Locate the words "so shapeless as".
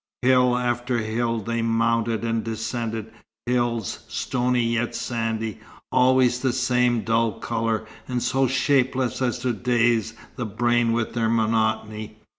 8.23-9.37